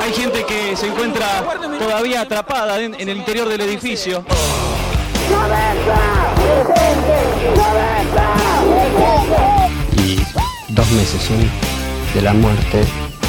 Hay 0.00 0.12
gente 0.14 0.44
que 0.46 0.74
se 0.76 0.86
encuentra 0.86 1.44
todavía 1.78 2.22
atrapada 2.22 2.80
en, 2.80 2.94
en 2.94 3.08
el 3.10 3.18
interior 3.18 3.46
del 3.48 3.60
edificio. 3.60 4.24
Y 9.98 10.16
dos 10.68 10.90
meses 10.92 11.20
son 11.22 11.50
de 12.14 12.22
la 12.22 12.32
muerte 12.32 12.78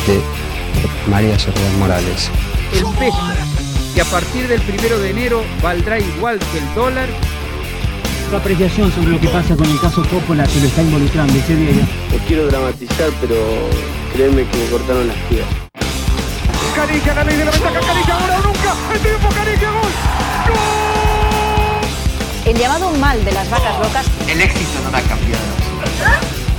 de 0.07 0.21
María 1.09 1.37
Soledad 1.37 1.71
Morales. 1.77 2.31
El 2.71 2.85
peso, 2.97 3.17
que 3.93 3.99
a 3.99 4.05
partir 4.05 4.47
del 4.47 4.61
primero 4.61 4.99
de 4.99 5.09
enero 5.09 5.43
valdrá 5.61 5.99
igual 5.99 6.39
que 6.53 6.59
el 6.59 6.73
dólar. 6.73 7.09
Tu 8.29 8.35
apreciación 8.35 8.91
sobre 8.93 9.09
lo 9.09 9.19
que 9.19 9.27
pasa 9.27 9.57
con 9.57 9.69
el 9.69 9.79
caso 9.81 10.03
Coppola 10.09 10.45
que 10.45 10.59
lo 10.61 10.67
está 10.67 10.81
involucrando 10.81 11.33
ese 11.33 11.55
día. 11.55 11.85
No 12.11 12.17
quiero 12.27 12.47
dramatizar, 12.47 13.09
pero 13.19 13.35
créeme 14.13 14.47
que 14.47 14.57
me 14.57 14.65
cortaron 14.69 15.07
las 15.07 15.17
piernas. 15.29 15.66
Caricia, 16.77 17.13
la 17.15 17.23
ley 17.23 17.37
de 17.37 17.45
la 17.45 17.49
ventaja, 17.49 17.79
Caricia, 17.79 18.13
ahora 18.13 18.37
o 18.37 18.41
nunca, 18.43 18.75
el 18.93 18.99
tiempo, 18.99 19.29
Caricia, 19.29 19.71
gol. 19.71 19.91
El 22.45 22.55
llamado 22.55 22.91
mal 22.91 23.25
de 23.25 23.31
las 23.31 23.49
vacas 23.49 23.79
locas. 23.79 24.05
El 24.27 24.39
éxito 24.39 24.79
no 24.83 24.95
ha 24.95 25.01
cambiado. 25.01 25.43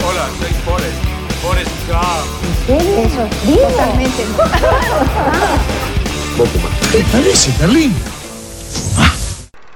Hola, 0.05 0.29
soy 0.41 0.53
Forrest. 0.65 1.05
Forrest 1.41 1.71
Gump. 1.87 2.27
¿En 2.69 2.81
serio? 2.81 2.99
Eso 2.99 3.23
es 3.23 3.31
Totalmente. 3.69 4.25
Poco 6.37 6.59
más. 6.65 6.91
¿Te 6.91 7.05
parece, 7.05 7.55
Berlín? 7.61 7.95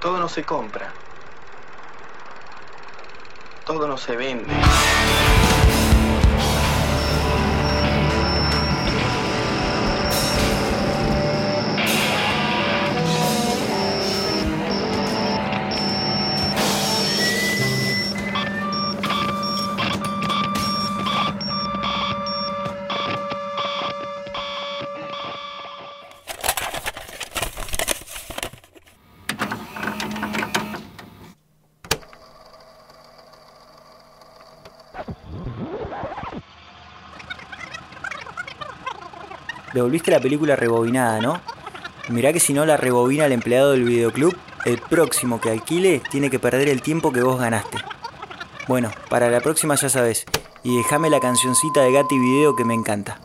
Todo 0.00 0.18
no 0.18 0.28
se 0.28 0.42
compra. 0.42 0.92
Todo 3.64 3.86
no 3.86 3.96
se 3.96 4.16
vende. 4.16 4.52
Devolviste 39.72 40.10
la 40.10 40.20
película 40.20 40.56
rebobinada, 40.56 41.20
¿no? 41.20 41.40
Mirá 42.08 42.32
que 42.32 42.40
si 42.40 42.52
no 42.52 42.66
la 42.66 42.76
rebobina 42.76 43.26
el 43.26 43.32
empleado 43.32 43.72
del 43.72 43.84
videoclub, 43.84 44.36
el 44.64 44.78
próximo 44.78 45.40
que 45.40 45.50
alquile 45.50 46.02
tiene 46.10 46.30
que 46.30 46.38
perder 46.38 46.68
el 46.68 46.82
tiempo 46.82 47.12
que 47.12 47.22
vos 47.22 47.40
ganaste. 47.40 47.78
Bueno, 48.68 48.90
para 49.08 49.30
la 49.30 49.40
próxima 49.40 49.74
ya 49.74 49.88
sabes. 49.88 50.24
Y 50.62 50.76
déjame 50.76 51.10
la 51.10 51.20
cancioncita 51.20 51.80
de 51.82 51.92
Gatti 51.92 52.18
Video 52.18 52.54
que 52.54 52.64
me 52.64 52.74
encanta. 52.74 53.18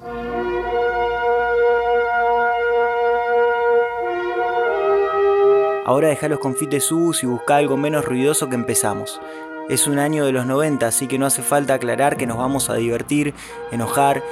Ahora 5.86 6.10
deja 6.10 6.28
los 6.28 6.40
confites 6.40 6.84
sus 6.84 7.24
y 7.24 7.28
busca 7.28 7.56
algo 7.56 7.78
menos 7.78 8.04
ruidoso 8.04 8.50
que 8.50 8.56
empezamos. 8.56 9.22
Es 9.70 9.86
un 9.86 10.00
año 10.00 10.26
de 10.26 10.32
los 10.32 10.46
90, 10.46 10.88
así 10.88 11.08
que 11.08 11.20
no 11.20 11.26
hace 11.26 11.42
falta 11.42 11.74
aclarar 11.74 12.16
que 12.16 12.26
nos 12.26 12.38
vamos 12.38 12.70
a 12.70 12.76
divertir, 12.76 13.34
enojar 13.70 14.24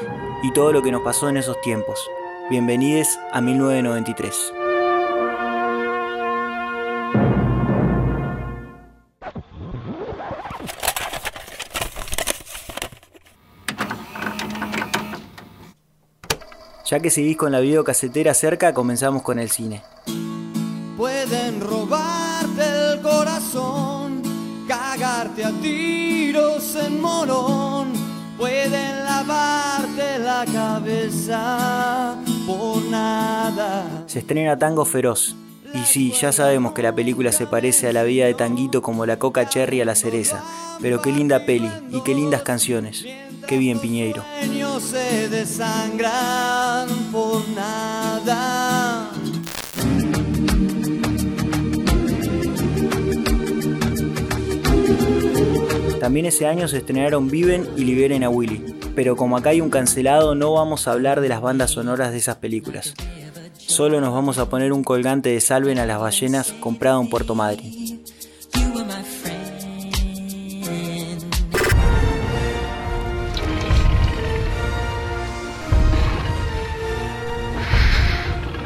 y 0.43 0.53
todo 0.53 0.71
lo 0.71 0.81
que 0.81 0.93
nos 0.93 1.01
pasó 1.01 1.27
en 1.27 1.35
esos 1.35 1.59
tiempos. 1.59 1.99
Bienvenidos 2.49 3.19
a 3.33 3.41
1993. 3.41 4.53
Ya 16.85 17.01
que 17.01 17.09
seguís 17.09 17.35
con 17.35 17.51
la 17.51 17.59
videocasetera 17.59 18.33
cerca, 18.33 18.73
comenzamos 18.73 19.21
con 19.21 19.39
el 19.39 19.49
cine. 19.49 19.83
A 25.43 25.51
tiros 25.61 26.75
en 26.75 27.01
morón, 27.01 27.93
pueden 28.37 29.03
lavarte 29.03 30.19
la 30.19 30.45
cabeza 30.45 32.15
por 32.47 32.83
nada. 32.85 34.03
Se 34.07 34.19
estrena 34.19 34.57
Tango 34.57 34.85
Feroz. 34.85 35.35
Y 35.73 35.79
sí, 35.79 36.11
ya 36.11 36.31
sabemos 36.31 36.71
que 36.71 36.81
la 36.81 36.95
película 36.95 37.33
se 37.33 37.47
parece 37.47 37.89
a 37.89 37.93
la 37.93 38.03
vida 38.03 38.25
de 38.25 38.33
Tanguito 38.33 38.81
como 38.81 39.05
la 39.05 39.19
coca 39.19 39.49
cherry 39.49 39.81
a 39.81 39.85
la 39.85 39.95
cereza. 39.95 40.41
Pero 40.81 41.01
qué 41.01 41.11
linda 41.11 41.45
peli 41.45 41.69
y 41.91 42.01
qué 42.01 42.15
lindas 42.15 42.43
canciones. 42.43 43.05
Qué 43.45 43.57
bien, 43.57 43.79
Piñeiro. 43.79 44.23
También 56.05 56.27
ese 56.27 56.45
año 56.45 56.67
se 56.67 56.77
estrenaron 56.77 57.31
Viven 57.31 57.67
y 57.75 57.83
Liberen 57.83 58.23
a 58.23 58.29
Willy. 58.29 58.75
Pero 58.93 59.15
como 59.15 59.37
acá 59.37 59.49
hay 59.49 59.59
un 59.59 59.71
cancelado, 59.71 60.35
no 60.35 60.53
vamos 60.53 60.87
a 60.87 60.91
hablar 60.91 61.19
de 61.19 61.29
las 61.29 61.41
bandas 61.41 61.71
sonoras 61.71 62.11
de 62.11 62.19
esas 62.19 62.35
películas. 62.35 62.93
Solo 63.57 63.99
nos 63.99 64.13
vamos 64.13 64.37
a 64.37 64.47
poner 64.47 64.71
un 64.71 64.83
colgante 64.83 65.29
de 65.29 65.41
Salven 65.41 65.79
a 65.79 65.87
las 65.87 65.99
ballenas 65.99 66.51
comprado 66.59 67.01
en 67.01 67.09
Puerto 67.09 67.33
Madryn. 67.33 68.03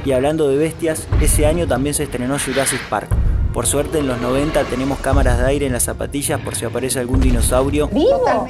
Y 0.04 0.12
hablando 0.12 0.50
de 0.50 0.58
bestias, 0.58 1.08
ese 1.22 1.46
año 1.46 1.66
también 1.70 1.96
se 1.96 2.04
estrenó 2.04 2.38
Jurassic 2.38 2.82
Park. 2.90 3.29
Por 3.54 3.66
suerte 3.66 4.00
en 4.00 4.08
los 4.08 4.22
90 4.22 4.64
tenemos 4.66 5.00
cámaras 5.00 5.40
de 5.40 5.48
aire 5.48 5.66
en 5.66 5.74
las 5.74 5.84
zapatillas 5.84 6.40
por 6.40 6.56
si 6.56 6.66
aparece 6.66 7.00
algún 7.00 7.20
dinosaurio 7.20 7.90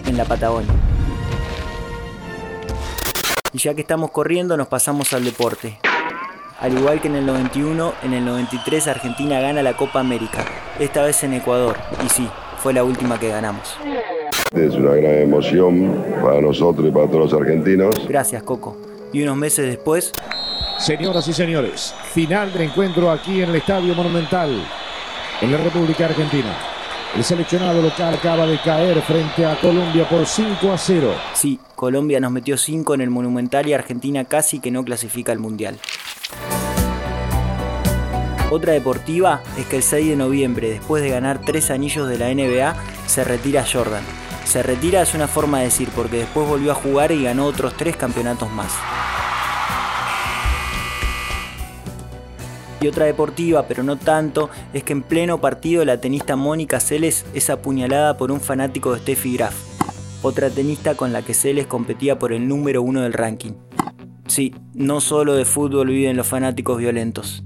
en 0.05 0.17
la 0.17 0.25
Patagonia. 0.25 0.73
Y 3.53 3.57
ya 3.57 3.73
que 3.73 3.81
estamos 3.81 4.11
corriendo 4.11 4.57
nos 4.57 4.67
pasamos 4.67 5.13
al 5.13 5.23
deporte. 5.23 5.79
Al 6.59 6.77
igual 6.77 6.99
que 6.99 7.07
en 7.07 7.15
el 7.15 7.25
91, 7.25 7.93
en 8.03 8.13
el 8.13 8.25
93 8.25 8.87
Argentina 8.89 9.39
gana 9.39 9.63
la 9.63 9.77
Copa 9.77 10.01
América, 10.01 10.43
esta 10.77 11.03
vez 11.03 11.23
en 11.23 11.33
Ecuador. 11.33 11.77
Y 12.05 12.09
sí, 12.09 12.29
fue 12.57 12.73
la 12.73 12.83
última 12.83 13.17
que 13.17 13.29
ganamos. 13.29 13.77
Es 14.51 14.75
una 14.75 14.91
gran 14.95 15.19
emoción 15.19 16.03
para 16.21 16.41
nosotros 16.41 16.87
y 16.87 16.91
para 16.91 17.07
todos 17.07 17.31
los 17.31 17.41
argentinos. 17.41 17.95
Gracias, 18.07 18.43
Coco. 18.43 18.75
Y 19.13 19.23
unos 19.23 19.37
meses 19.37 19.65
después... 19.65 20.11
Señoras 20.77 21.27
y 21.27 21.33
señores, 21.33 21.93
final 22.13 22.53
del 22.53 22.63
encuentro 22.63 23.11
aquí 23.11 23.41
en 23.41 23.49
el 23.49 23.55
Estadio 23.55 23.93
Monumental, 23.95 24.63
en 25.41 25.51
la 25.51 25.57
República 25.57 26.05
Argentina. 26.05 26.55
El 27.15 27.23
seleccionado 27.23 27.81
local 27.81 28.13
acaba 28.13 28.45
de 28.45 28.59
caer 28.59 29.01
frente 29.01 29.45
a 29.45 29.59
Colombia 29.59 30.07
por 30.07 30.25
5 30.25 30.71
a 30.71 30.77
0. 30.77 31.13
Sí, 31.33 31.59
Colombia 31.75 32.19
nos 32.19 32.31
metió 32.31 32.55
5 32.55 32.93
en 32.93 33.01
el 33.01 33.09
Monumental 33.09 33.67
y 33.67 33.73
Argentina 33.73 34.25
casi 34.25 34.59
que 34.59 34.69
no 34.69 34.83
clasifica 34.83 35.31
al 35.31 35.39
Mundial. 35.39 35.79
Otra 38.51 38.73
deportiva 38.73 39.41
es 39.57 39.65
que 39.65 39.77
el 39.77 39.83
6 39.83 40.09
de 40.09 40.15
noviembre, 40.15 40.69
después 40.69 41.01
de 41.01 41.09
ganar 41.09 41.41
3 41.41 41.71
anillos 41.71 42.07
de 42.07 42.17
la 42.17 42.33
NBA, 42.33 42.75
se 43.07 43.23
retira 43.23 43.65
Jordan. 43.65 44.03
Se 44.45 44.63
retira 44.63 45.01
es 45.01 45.13
una 45.13 45.27
forma 45.27 45.59
de 45.59 45.65
decir 45.65 45.89
porque 45.95 46.17
después 46.17 46.47
volvió 46.47 46.71
a 46.71 46.75
jugar 46.75 47.11
y 47.11 47.23
ganó 47.23 47.45
otros 47.45 47.75
3 47.77 47.95
campeonatos 47.95 48.51
más. 48.51 48.71
Y 52.81 52.87
otra 52.87 53.05
deportiva, 53.05 53.65
pero 53.67 53.83
no 53.83 53.97
tanto, 53.97 54.49
es 54.73 54.83
que 54.83 54.93
en 54.93 55.01
pleno 55.01 55.41
partido 55.41 55.83
la 55.83 55.99
tenista 55.99 56.35
Mónica 56.35 56.79
Seles 56.79 57.25
es 57.33 57.49
apuñalada 57.49 58.15
por 58.17 58.31
un 58.31 58.39
fanático 58.39 58.93
de 58.93 58.99
Steffi 58.99 59.35
Graf, 59.35 59.55
otra 60.21 60.49
tenista 60.49 60.95
con 60.95 61.11
la 61.11 61.21
que 61.21 61.33
Seles 61.33 61.67
competía 61.67 62.17
por 62.17 62.31
el 62.31 62.47
número 62.47 62.81
uno 62.81 63.01
del 63.01 63.13
ranking. 63.13 63.53
Sí, 64.27 64.53
no 64.73 65.01
solo 65.01 65.33
de 65.35 65.43
fútbol 65.43 65.87
viven 65.89 66.15
los 66.15 66.27
fanáticos 66.27 66.77
violentos. 66.77 67.43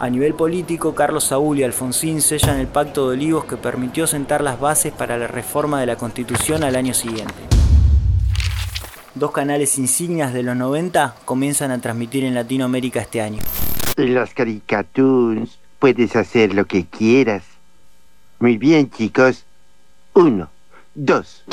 A 0.00 0.10
nivel 0.10 0.34
político, 0.34 0.96
Carlos 0.96 1.22
Saúl 1.22 1.60
y 1.60 1.62
Alfonsín 1.62 2.22
sellan 2.22 2.58
el 2.58 2.66
Pacto 2.66 3.08
de 3.08 3.16
Olivos 3.16 3.44
que 3.44 3.56
permitió 3.56 4.08
sentar 4.08 4.42
las 4.42 4.58
bases 4.58 4.92
para 4.92 5.16
la 5.16 5.28
reforma 5.28 5.78
de 5.78 5.86
la 5.86 5.94
Constitución 5.94 6.64
al 6.64 6.74
año 6.74 6.92
siguiente. 6.92 7.51
Dos 9.14 9.30
canales 9.32 9.76
insignias 9.78 10.32
de 10.32 10.42
los 10.42 10.56
90 10.56 11.16
comienzan 11.26 11.70
a 11.70 11.78
transmitir 11.80 12.24
en 12.24 12.34
Latinoamérica 12.34 13.00
este 13.00 13.20
año. 13.20 13.42
Los 13.96 14.32
caricatoons 14.32 15.58
puedes 15.78 16.16
hacer 16.16 16.54
lo 16.54 16.64
que 16.64 16.86
quieras. 16.86 17.42
Muy 18.38 18.56
bien, 18.56 18.90
chicos. 18.90 19.44
Uno, 20.14 20.48
dos. 20.94 21.44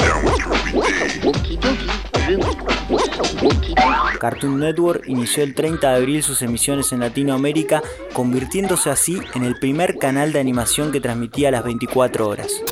Cartoon 4.19 4.59
Network 4.59 5.03
inició 5.07 5.43
el 5.43 5.53
30 5.53 5.89
de 5.89 5.97
abril 5.97 6.23
sus 6.23 6.41
emisiones 6.41 6.93
en 6.93 7.01
Latinoamérica, 7.01 7.81
convirtiéndose 8.13 8.89
así 8.89 9.19
en 9.35 9.43
el 9.43 9.59
primer 9.59 9.97
canal 9.97 10.31
de 10.31 10.39
animación 10.39 10.93
que 10.93 11.01
transmitía 11.01 11.49
a 11.49 11.51
las 11.51 11.63
24 11.65 12.27
horas. 12.27 12.63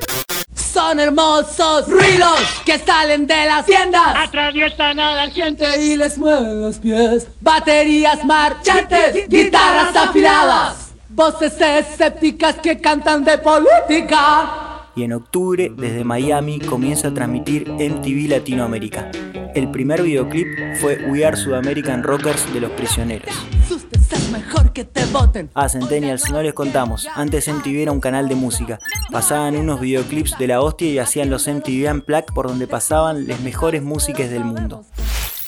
Son 0.78 1.00
hermosos 1.00 1.88
ruidos 1.88 2.40
que 2.64 2.78
salen 2.78 3.26
de 3.26 3.46
las 3.48 3.66
tiendas. 3.66 4.16
Atraviesan 4.16 5.00
a 5.00 5.26
la 5.26 5.32
gente 5.32 5.66
y 5.82 5.98
les 5.98 6.20
mueven 6.20 6.62
los 6.62 6.78
pies. 6.78 7.28
Baterías 7.42 8.24
marchantes, 8.24 9.28
guitarras 9.28 9.96
afiladas. 9.96 10.92
Voces 11.10 11.60
escépticas 11.60 12.58
que 12.58 12.80
cantan 12.80 13.24
de 13.24 13.40
política 13.40 14.67
y 14.98 15.04
en 15.04 15.14
octubre 15.14 15.72
desde 15.78 16.04
Miami 16.04 16.60
comienza 16.60 17.10
a 17.10 17.14
transmitir 17.14 17.70
MTV 17.70 18.30
Latinoamérica. 18.30 19.12
El 19.54 19.70
primer 19.70 20.02
videoclip 20.02 20.48
fue 20.82 20.98
We 21.08 21.24
Are 21.24 21.38
Sudamerican 21.38 22.02
Rockers 22.02 22.52
de 22.52 22.62
Los 22.62 22.72
Prisioneros. 22.72 23.30
mejor 24.32 24.74
que 24.74 24.86
te 24.86 25.06
voten. 25.06 25.52
Ah, 25.54 25.70
Centennials, 25.70 26.32
no 26.32 26.42
les 26.42 26.54
contamos. 26.54 27.08
Antes 27.14 27.48
MTV 27.48 27.84
era 27.84 27.92
un 27.92 28.00
canal 28.00 28.28
de 28.28 28.36
música. 28.36 28.80
Pasaban 29.12 29.56
unos 29.56 29.80
videoclips 29.80 30.36
de 30.40 30.48
la 30.48 30.62
hostia 30.62 30.90
y 30.90 30.98
hacían 30.98 31.30
los 31.30 31.48
MTV 31.48 31.92
Unplugged 31.92 32.34
por 32.34 32.48
donde 32.48 32.66
pasaban 32.66 33.28
las 33.28 33.40
mejores 33.42 33.84
músicas 33.84 34.32
del 34.32 34.46
mundo. 34.46 34.84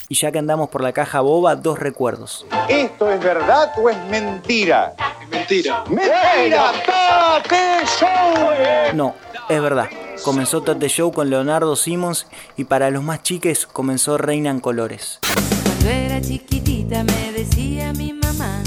Y 0.08 0.14
ya 0.14 0.30
que 0.32 0.38
andamos 0.38 0.70
por 0.70 0.82
la 0.82 0.92
caja 0.92 1.20
boba, 1.20 1.56
dos 1.56 1.78
recuerdos. 1.78 2.46
¿Esto 2.68 3.10
es 3.10 3.20
verdad 3.20 3.72
o 3.76 3.90
es 3.90 3.96
mentira? 4.08 4.94
Mentira. 5.30 5.84
¡Mentira! 5.88 6.72
¡Tate 6.84 7.86
Show! 7.98 8.94
No, 8.94 9.14
es 9.50 9.60
verdad. 9.60 9.88
Comenzó 10.24 10.62
Tate 10.62 10.88
Show 10.88 11.12
con 11.12 11.28
Leonardo 11.28 11.76
Simmons 11.76 12.26
y 12.56 12.64
para 12.64 12.90
los 12.90 13.02
más 13.02 13.22
chiques 13.22 13.66
comenzó 13.66 14.16
Reina 14.16 14.50
en 14.50 14.60
Colores. 14.60 15.18
Cuando 15.64 15.88
era 15.88 16.20
chiquitita 16.20 17.04
me 17.04 17.32
decía 17.32 17.92
mi 17.92 18.12
mamá 18.12 18.62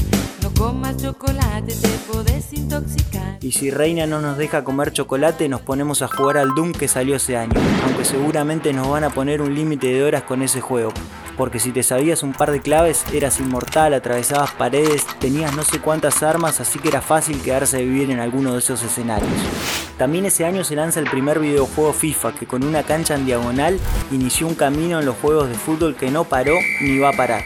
comas 0.54 0.98
chocolate, 0.98 1.74
te 1.74 1.90
podés 2.12 2.54
intoxicar. 2.54 3.38
Y 3.42 3.52
si 3.52 3.70
Reina 3.70 4.06
no 4.08 4.22
nos 4.22 4.38
deja 4.38 4.64
comer 4.64 4.92
chocolate, 4.92 5.50
nos 5.50 5.62
ponemos 5.62 6.02
a 6.02 6.08
jugar 6.08 6.38
al 6.38 6.54
Doom 6.56 6.72
que 6.72 6.88
salió 6.88 7.16
ese 7.16 7.38
año. 7.38 7.60
Aunque 7.86 8.06
seguramente 8.06 8.74
nos 8.74 8.90
van 8.90 9.04
a 9.04 9.10
poner 9.10 9.42
un 9.42 9.54
límite 9.54 9.88
de 9.88 10.04
horas 10.04 10.24
con 10.24 10.42
ese 10.42 10.62
juego. 10.62 10.94
Porque 11.38 11.60
si 11.60 11.72
te 11.72 11.84
sabías 11.84 12.24
un 12.24 12.34
par 12.34 12.52
de 12.52 12.62
claves, 12.62 13.06
eras 13.14 13.40
inmortal, 13.40 13.94
atravesabas 13.94 14.52
paredes, 14.52 15.06
tenías 15.20 15.56
no 15.56 15.64
sé 15.64 15.80
cuántas 15.80 16.22
armas, 16.22 16.60
así 16.60 16.80
que 16.80 16.90
era 16.90 17.02
fácil 17.02 17.42
quedarse 17.42 17.78
a 17.78 17.80
vivir 17.80 18.12
en 18.12 18.20
alguno 18.20 18.54
de 18.54 18.60
esos 18.60 18.84
escenarios. 18.84 19.32
También 19.98 20.26
ese 20.26 20.46
año 20.46 20.64
se 20.64 20.76
lanza 20.76 21.00
el 21.00 21.10
primer 21.10 21.40
videojuego 21.40 21.94
FIFA, 21.94 22.34
que 22.34 22.46
con 22.46 22.64
una 22.64 22.84
cancha 22.84 23.16
en 23.16 23.26
diagonal 23.26 23.80
inició 24.12 24.48
un 24.48 24.56
camino 24.56 25.00
en 25.00 25.06
los 25.06 25.16
juegos 25.18 25.50
de 25.50 25.56
fútbol 25.56 25.96
que 25.96 26.12
no 26.12 26.24
paró 26.24 26.56
ni 26.82 27.00
va 27.00 27.10
a 27.10 27.14
parar. 27.14 27.44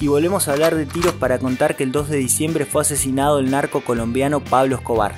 y 0.00 0.06
volvemos 0.06 0.46
a 0.46 0.52
hablar 0.52 0.76
de 0.76 0.86
tiros 0.86 1.14
para 1.14 1.38
contar 1.38 1.76
que 1.76 1.82
el 1.82 1.92
2 1.92 2.08
de 2.08 2.18
diciembre 2.18 2.64
fue 2.64 2.82
asesinado 2.82 3.40
el 3.40 3.50
narco 3.50 3.80
colombiano 3.80 4.40
Pablo 4.40 4.76
Escobar. 4.76 5.14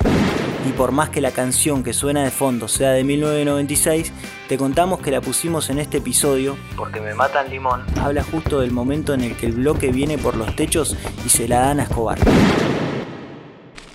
Y 0.69 0.73
por 0.73 0.93
más 0.93 1.09
que 1.09 1.21
la 1.21 1.31
canción 1.31 1.83
que 1.83 1.93
suena 1.93 2.23
de 2.23 2.31
fondo 2.31 2.69
sea 2.69 2.91
de 2.91 3.03
1996, 3.03 4.13
te 4.49 4.59
contamos 4.59 5.01
que 5.01 5.11
la 5.11 5.21
pusimos 5.21 5.71
en 5.71 5.79
este 5.79 5.99
episodio, 5.99 6.57
porque 6.77 7.01
me 7.01 7.15
matan 7.15 7.49
limón, 7.49 7.83
habla 7.99 8.23
justo 8.23 8.61
del 8.61 8.71
momento 8.71 9.15
en 9.15 9.23
el 9.23 9.37
que 9.37 9.47
el 9.47 9.53
bloque 9.53 9.91
viene 9.91 10.19
por 10.19 10.37
los 10.37 10.55
techos 10.55 10.97
y 11.25 11.29
se 11.31 11.49
la 11.49 11.61
dan 11.61 11.81
a 11.81 11.85
Escobar. 11.85 12.19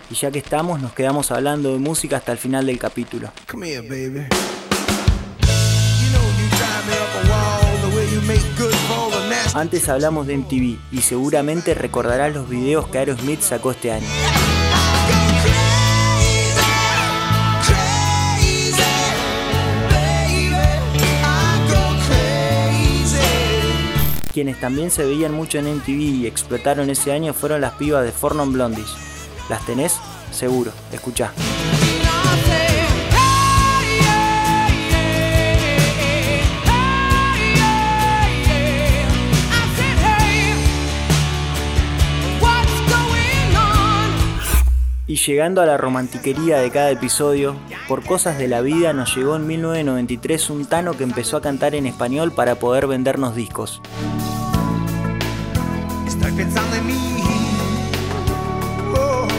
Y 0.09 0.15
ya 0.15 0.31
que 0.31 0.39
estamos, 0.39 0.81
nos 0.81 0.93
quedamos 0.93 1.31
hablando 1.31 1.71
de 1.71 1.77
música 1.77 2.17
hasta 2.17 2.31
el 2.31 2.37
final 2.37 2.65
del 2.65 2.79
capítulo. 2.79 3.31
Antes 9.53 9.87
hablamos 9.87 10.27
de 10.27 10.37
MTV 10.37 10.77
y 10.91 11.01
seguramente 11.01 11.73
recordarás 11.73 12.33
los 12.33 12.49
videos 12.49 12.87
que 12.87 12.97
Aerosmith 12.97 13.41
sacó 13.41 13.71
este 13.71 13.91
año. 13.91 14.07
Quienes 24.35 24.59
también 24.59 24.91
se 24.91 25.05
veían 25.05 25.31
mucho 25.31 25.59
en 25.59 25.77
MTV 25.77 26.01
y 26.01 26.27
explotaron 26.27 26.89
ese 26.89 27.13
año 27.13 27.33
fueron 27.33 27.61
las 27.61 27.71
pibas 27.75 28.03
de 28.03 28.11
Fornon 28.11 28.51
Blondies. 28.51 28.93
¿Las 29.49 29.65
tenés? 29.65 29.97
Seguro, 30.29 30.73
escuchá. 30.91 31.31
Y 45.07 45.15
llegando 45.15 45.61
a 45.61 45.65
la 45.65 45.77
romantiquería 45.77 46.57
de 46.57 46.71
cada 46.71 46.91
episodio, 46.91 47.55
por 47.87 48.03
cosas 48.03 48.37
de 48.37 48.49
la 48.49 48.59
vida 48.59 48.91
nos 48.91 49.15
llegó 49.15 49.37
en 49.37 49.47
1993 49.47 50.49
un 50.49 50.65
Tano 50.65 50.97
que 50.97 51.05
empezó 51.05 51.37
a 51.37 51.41
cantar 51.41 51.73
en 51.73 51.85
español 51.85 52.33
para 52.33 52.55
poder 52.55 52.85
vendernos 52.85 53.33
discos. 53.33 53.81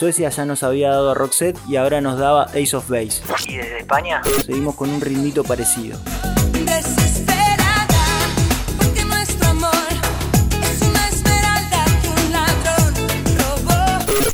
Suecia 0.00 0.30
ya 0.30 0.46
nos 0.46 0.62
había 0.62 0.88
dado 0.88 1.10
a 1.10 1.14
Roxette 1.14 1.58
y 1.68 1.76
ahora 1.76 2.00
nos 2.00 2.18
daba 2.18 2.44
Ace 2.44 2.74
of 2.74 2.88
Base. 2.88 3.20
Y 3.46 3.58
desde 3.58 3.80
España 3.80 4.22
seguimos 4.46 4.74
con 4.74 4.88
un 4.88 4.98
ritmito 4.98 5.44
parecido. 5.44 5.98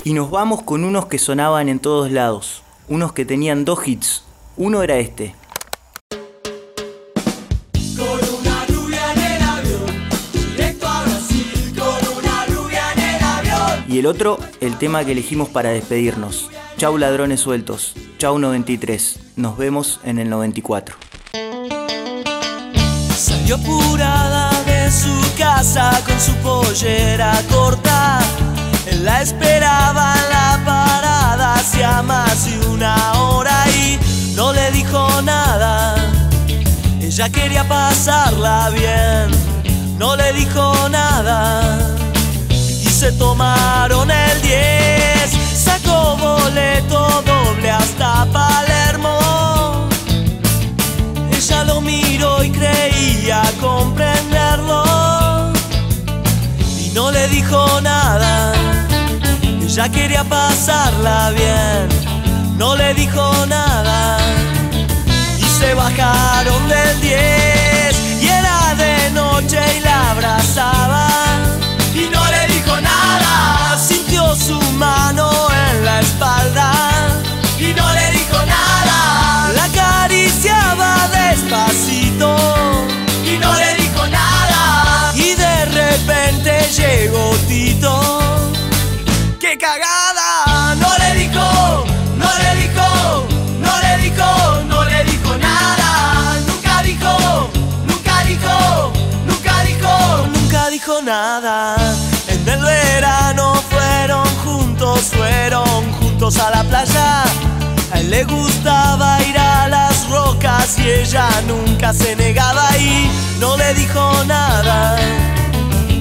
Y 0.04 0.12
nos 0.12 0.30
vamos 0.30 0.62
con 0.62 0.84
unos 0.84 1.06
que 1.06 1.18
sonaban 1.18 1.68
en 1.68 1.80
todos 1.80 2.12
lados, 2.12 2.62
unos 2.88 3.12
que 3.12 3.24
tenían 3.24 3.64
dos 3.64 3.88
hits, 3.88 4.22
uno 4.56 4.84
era 4.84 4.98
este. 4.98 5.34
Y 13.88 13.98
el 14.00 14.06
otro, 14.06 14.38
el 14.60 14.78
tema 14.78 15.04
que 15.04 15.12
elegimos 15.12 15.48
para 15.48 15.70
despedirnos. 15.70 16.50
Chau 16.76 16.98
ladrones 16.98 17.40
sueltos. 17.40 17.94
Chau 18.18 18.38
93. 18.38 19.20
Nos 19.36 19.56
vemos 19.56 20.00
en 20.04 20.18
el 20.18 20.28
94. 20.28 20.96
Salió 23.16 23.54
apurada 23.54 24.50
de 24.64 24.90
su 24.90 25.14
casa 25.38 26.02
con 26.04 26.20
su 26.20 26.32
pollera 26.36 27.40
corta. 27.48 28.18
Él 28.86 29.04
la 29.04 29.22
esperaba 29.22 30.14
en 30.14 30.30
la 30.30 30.64
parada 30.64 31.54
hacía 31.54 32.02
más 32.02 32.44
de 32.50 32.66
una 32.68 33.12
hora 33.20 33.64
y 33.70 33.98
no 34.34 34.52
le 34.52 34.70
dijo 34.72 35.22
nada. 35.22 35.94
Ella 37.00 37.28
quería 37.30 37.66
pasarla 37.66 38.70
bien, 38.70 39.30
no 39.98 40.16
le 40.16 40.32
dijo 40.32 40.88
nada. 40.88 42.05
Se 42.96 43.12
tomaron 43.12 44.10
el 44.10 44.40
10, 44.40 45.30
sacó 45.54 46.16
boleto 46.16 47.22
doble 47.26 47.70
hasta 47.70 48.24
Palermo. 48.32 49.86
Ella 51.30 51.64
lo 51.64 51.82
miró 51.82 52.42
y 52.42 52.50
creía 52.50 53.42
comprenderlo. 53.60 55.52
Y 56.80 56.88
no 56.94 57.10
le 57.12 57.28
dijo 57.28 57.82
nada, 57.82 58.54
ella 59.62 59.90
quería 59.90 60.24
pasarla 60.24 61.32
bien. 61.32 61.88
No 62.56 62.76
le 62.76 62.94
dijo 62.94 63.44
nada. 63.46 64.16
Y 65.38 65.44
se 65.44 65.74
bajaron 65.74 66.66
del 66.66 67.00
10 67.02 68.22
y 68.22 68.26
era 68.26 68.74
de 68.74 69.10
noche 69.10 69.60
y 69.76 69.80
la 69.80 70.12
abrazaba 70.12 71.15
en 75.18 75.84
la 75.84 76.00
espalda 76.00 76.72
y 77.58 77.72
no 77.72 77.92
le 77.94 78.10
dijo 78.10 78.38
nada. 78.44 79.50
La 79.54 79.64
acariciaba 79.64 81.08
despacito 81.08 82.36
y 83.24 83.38
no 83.38 83.54
le 83.54 83.74
dijo 83.76 84.06
nada. 84.08 85.12
Y 85.14 85.34
de 85.34 85.64
repente 85.66 86.68
llegó 86.76 87.30
Tito. 87.48 88.20
¡Qué 89.40 89.56
cagada! 89.56 90.74
No 90.74 90.88
le 90.98 91.14
dijo, 91.20 91.84
no 92.18 92.30
le 92.42 92.60
dijo, 92.60 93.26
no 93.60 93.80
le 93.80 93.96
dijo, 94.02 94.62
no 94.68 94.84
le 94.84 95.04
dijo 95.04 95.36
nada. 95.38 96.40
Nunca 96.46 96.82
dijo, 96.82 97.50
nunca 97.86 98.22
dijo, 98.24 98.92
nunca 99.26 99.62
dijo, 99.64 100.26
nunca 100.34 100.70
dijo 100.70 101.00
nada. 101.02 101.76
En 102.28 102.46
el 102.48 102.66
fueron 105.00 105.92
juntos 105.94 106.38
a 106.38 106.50
la 106.50 106.64
playa. 106.64 107.24
A 107.92 108.00
él 108.00 108.10
le 108.10 108.24
gustaba 108.24 109.22
ir 109.22 109.38
a 109.38 109.68
las 109.68 110.08
rocas 110.08 110.78
y 110.78 110.88
ella 110.88 111.28
nunca 111.46 111.92
se 111.92 112.16
negaba 112.16 112.76
y 112.78 113.10
no 113.38 113.56
le 113.56 113.74
dijo 113.74 114.24
nada. 114.24 114.96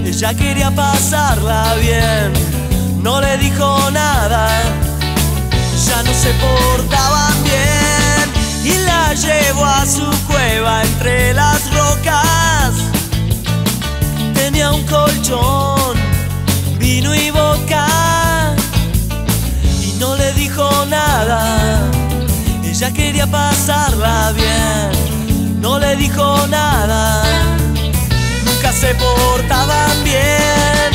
Ella 0.03 0.33
quería 0.33 0.71
pasarla 0.71 1.75
bien, 1.75 2.33
no 3.03 3.21
le 3.21 3.37
dijo 3.37 3.91
nada. 3.91 4.47
Ya 5.87 6.03
no 6.03 6.13
se 6.13 6.31
portaban 6.33 7.43
bien 7.43 8.33
y 8.63 8.77
la 8.85 9.13
llevó 9.13 9.65
a 9.65 9.85
su 9.85 10.09
cueva 10.27 10.83
entre 10.83 11.33
las 11.33 11.61
rocas. 11.73 12.71
Tenía 14.33 14.71
un 14.71 14.83
colchón, 14.85 15.97
vino 16.79 17.13
y 17.13 17.29
boca. 17.31 17.94
ella 22.63 22.91
quería 22.93 23.25
pasarla 23.25 24.31
bien, 24.33 25.59
no 25.59 25.79
le 25.79 25.95
dijo 25.95 26.45
nada, 26.47 27.23
nunca 28.45 28.71
se 28.71 28.93
portaban 28.95 30.03
bien. 30.03 30.94